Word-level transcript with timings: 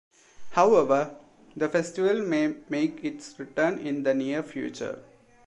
However, 0.49 1.15
the 1.55 1.69
festival 1.69 2.23
may 2.25 2.55
make 2.69 3.03
its 3.05 3.37
return 3.37 3.77
in 3.77 4.01
the 4.01 4.15
near 4.15 4.41
future. 4.41 5.03